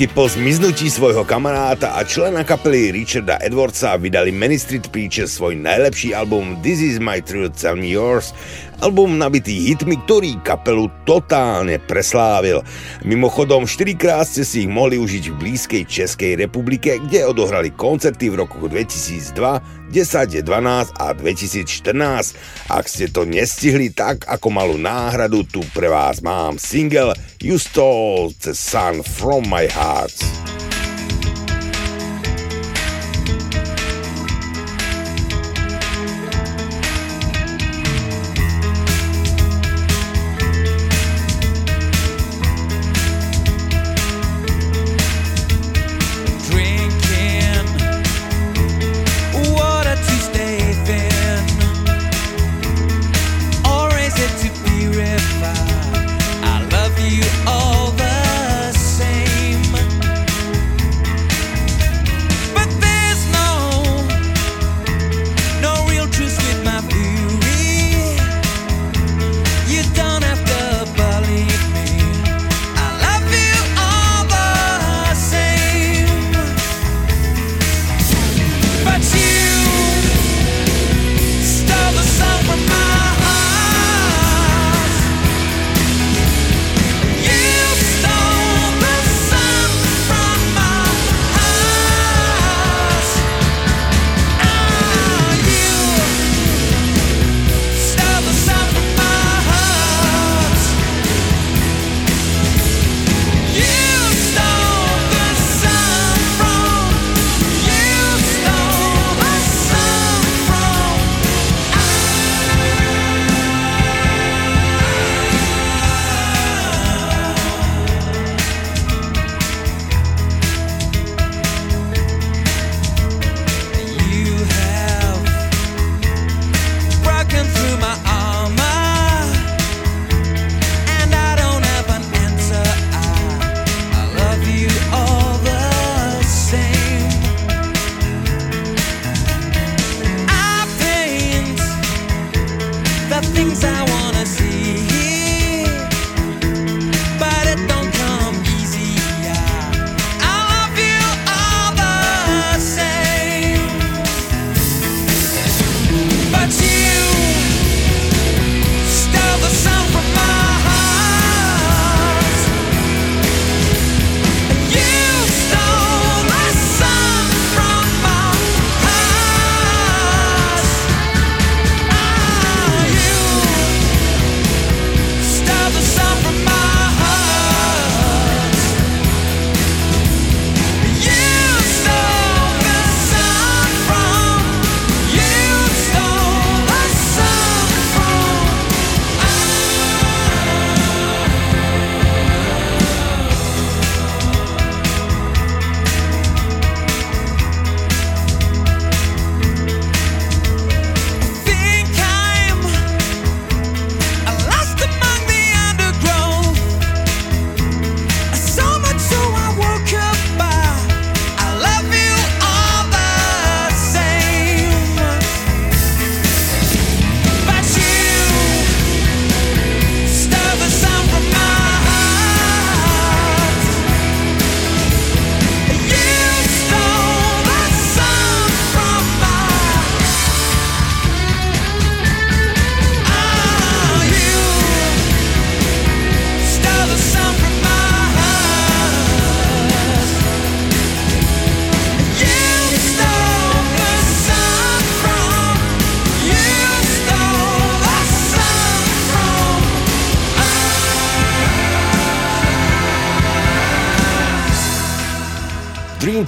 [0.00, 5.60] Krátky po zmiznutí svojho kamaráta a člena kapely Richarda Edwardsa vydali Many Street Preachers svoj
[5.60, 8.32] najlepší album This is my truth, tell me yours,
[8.80, 12.64] album nabitý hitmi, ktorý kapelu totálne preslávil.
[13.04, 18.40] Mimochodom, štyrikrát ste si ich mohli užiť v blízkej Českej republike, kde odohrali koncerty v
[18.40, 22.72] roku 2002, 10, 12 a 2014.
[22.72, 27.12] Ak ste to nestihli, tak ako malú náhradu, tu pre vás mám single
[27.44, 29.89] You Stole the Sun From My Heart.
[29.90, 30.69] cards.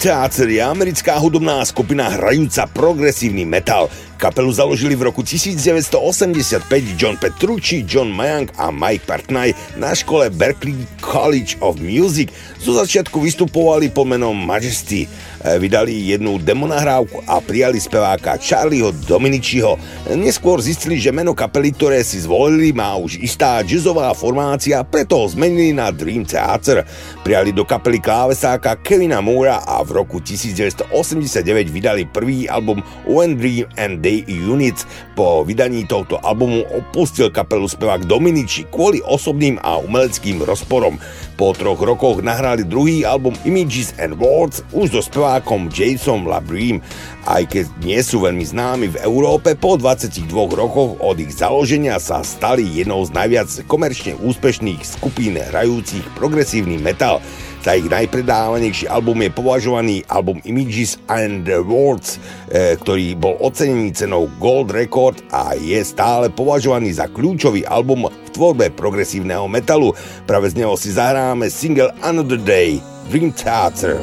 [0.02, 3.86] Theater je americká hudobná skupina hrajúca progresívny metal.
[4.18, 6.66] Kapelu založili v roku 1985
[6.98, 12.34] John Petrucci, John Mayank a Mike Partnaj na škole Berklee College of Music.
[12.58, 15.06] Zo začiatku vystupovali pod menom Majesty.
[15.42, 19.74] E, vydali jednu demonahrávku a prijali speváka Charlieho Dominičiho.
[20.14, 25.26] Neskôr zistili, že meno kapely, ktoré si zvolili, má už istá jazzová formácia, preto ho
[25.26, 26.86] zmenili na Dream Theater.
[27.26, 31.42] Prijali do kapely klávesáka Kevina Moora a v roku 1989
[31.74, 32.78] vydali prvý album
[33.10, 34.86] When Dream and Day Units.
[35.18, 41.02] Po vydaní tohto albumu opustil kapelu spevák Dominici kvôli osobným a umeleckým rozporom.
[41.34, 45.02] Po troch rokoch nahrali druhý album Images and Words už so
[45.32, 46.84] spevákom Jason Labreem.
[47.24, 52.20] Aj keď nie sú veľmi známi v Európe, po 22 rokoch od ich založenia sa
[52.20, 57.24] stali jednou z najviac komerčne úspešných skupín hrajúcich progresívny metal.
[57.64, 62.20] Za ich najpredávanejší album je považovaný album Images and Words,
[62.52, 68.28] e, ktorý bol ocenený cenou Gold Record a je stále považovaný za kľúčový album v
[68.34, 69.96] tvorbe progresívneho metalu.
[70.28, 74.02] Práve z neho si zahráme single Another Day, Dream Theater.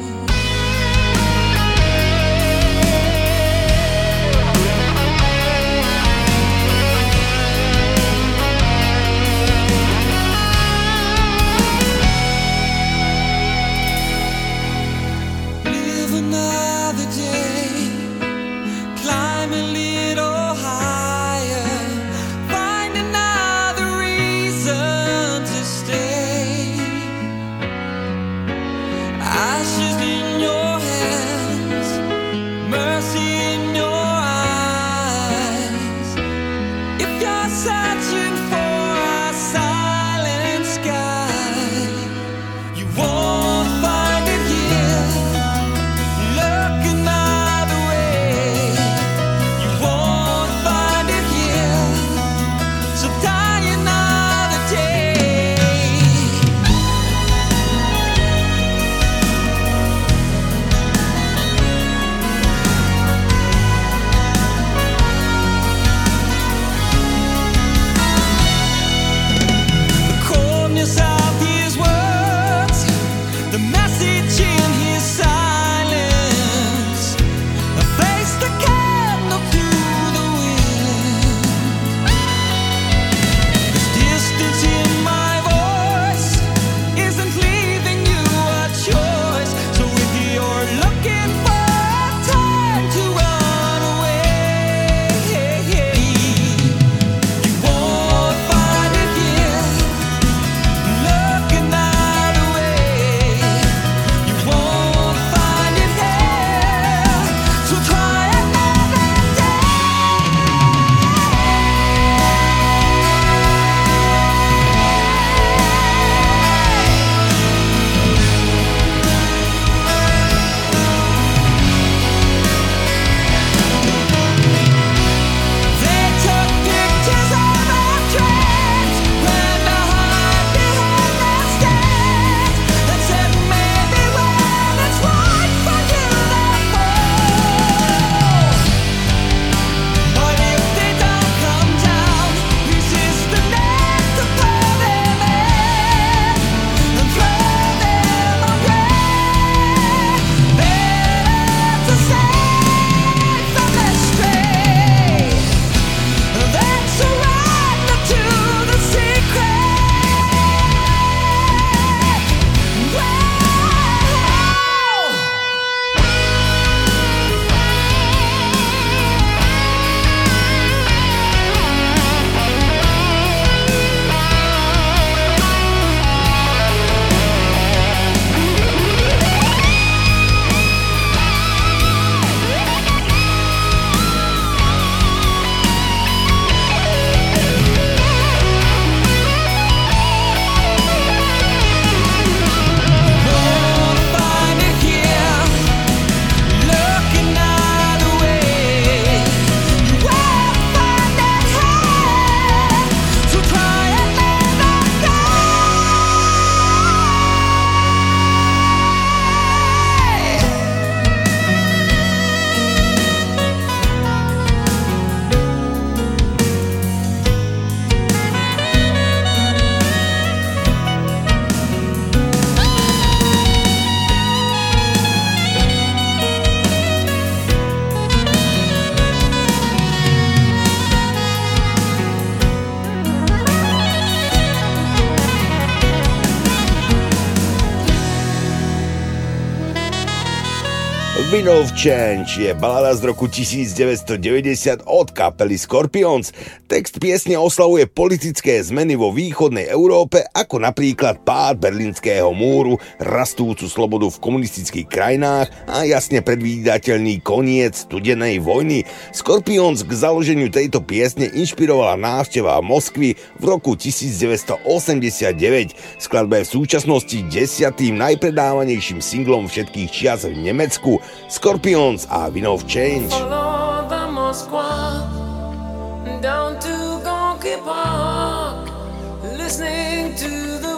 [241.60, 246.32] Wind of Change je balada z roku 1990 od kapely Scorpions.
[246.72, 254.08] Text piesne oslavuje politické zmeny vo východnej Európe, ako napríklad pád berlínskeho múru, rastúcu slobodu
[254.08, 258.88] v komunistických krajinách a jasne predvídateľný koniec studenej vojny.
[259.12, 265.76] Scorpions k založeniu tejto piesne inšpirovala návšteva Moskvy v roku 1989.
[266.00, 271.04] Skladba je v súčasnosti desiatým najpredávanejším singlom všetkých čias v Nemecku.
[271.28, 271.58] Scorpions a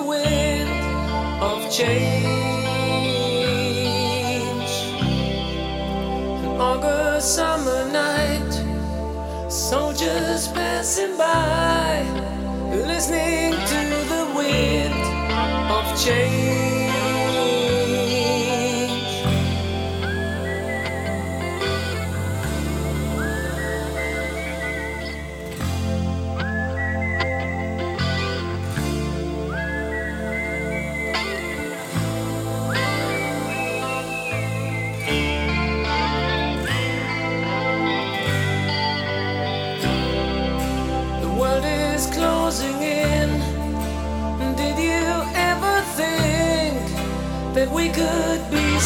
[0.07, 0.69] Wind
[1.41, 1.81] of Change.
[1.81, 2.31] Change.
[6.45, 8.51] An August summer night,
[9.49, 12.03] soldiers passing by,
[12.71, 13.81] listening to
[14.13, 14.93] the wind
[15.71, 16.80] of change.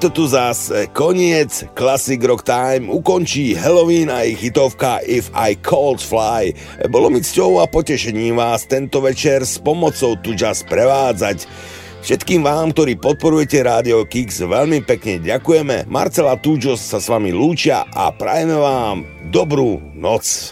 [0.00, 6.00] To tu zase koniec Classic Rock Time, ukončí Halloween a ich hitovka If I Cold
[6.00, 6.56] Fly.
[6.88, 11.44] Bolo mi cťou a potešením vás tento večer s pomocou tu čas prevádzať.
[12.00, 15.84] Všetkým vám, ktorí podporujete Rádio Kix, veľmi pekne ďakujeme.
[15.84, 20.48] Marcela Túžos sa s vami lúčia a prajeme vám dobrú noc.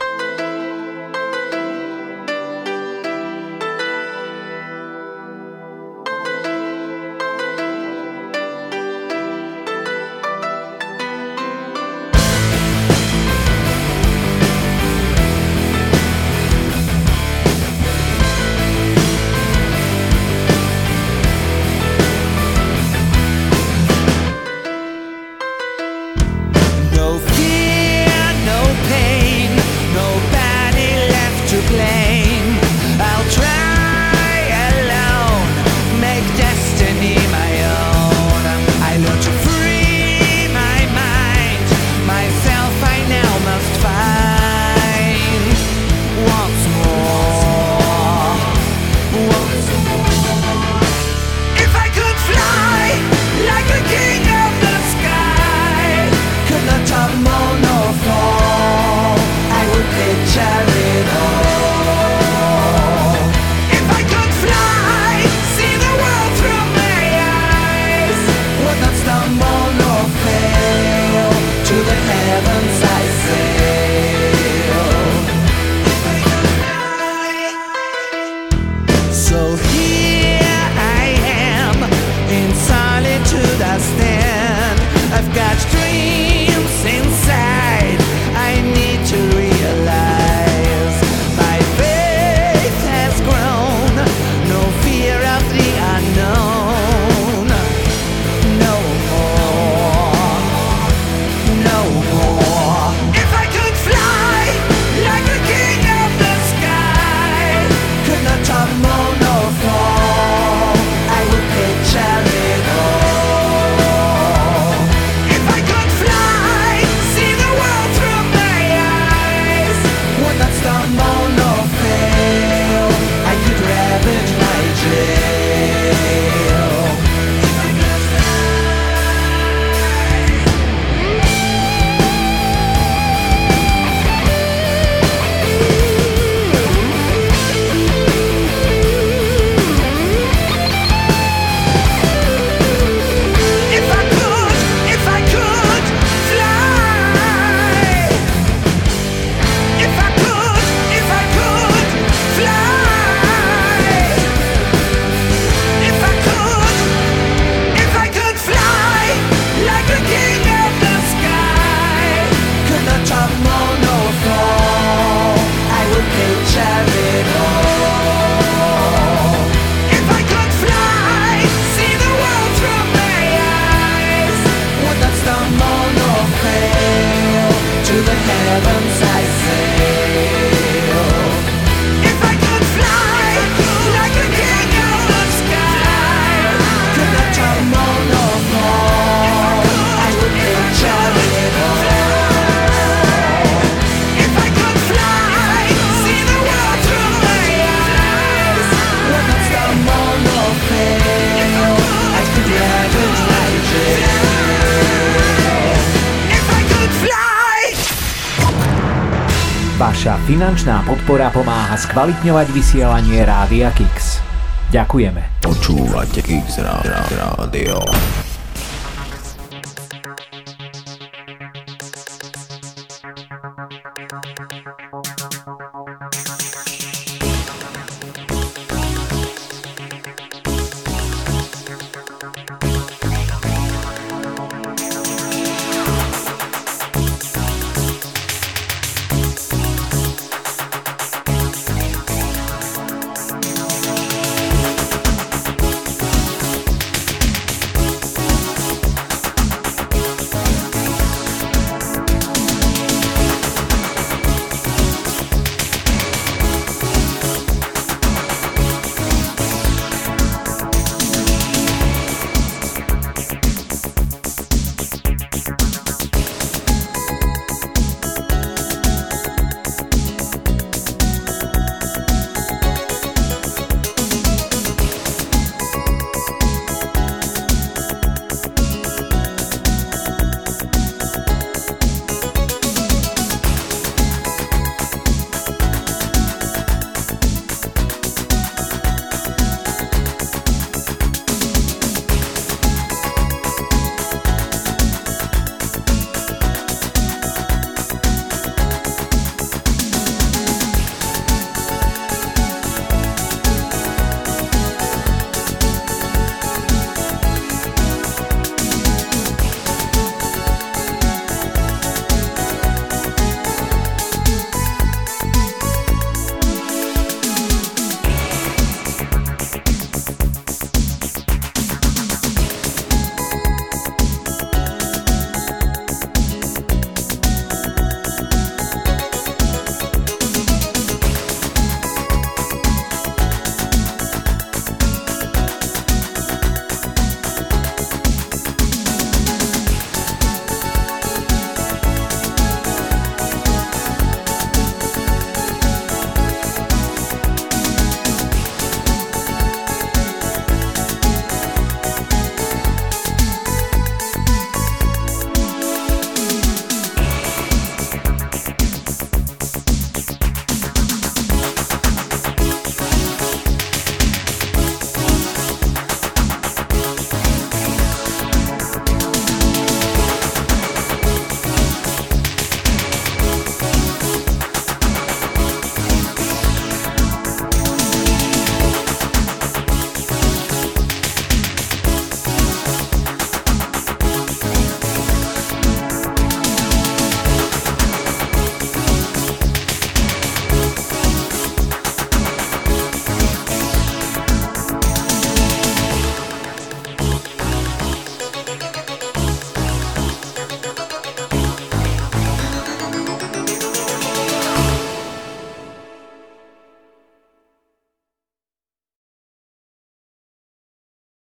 [210.29, 214.21] Finančná podpora pomáha skvalitňovať vysielanie Rádia Kix.
[214.69, 215.41] Ďakujeme.
[215.41, 217.81] Počúvate Kix Rádio.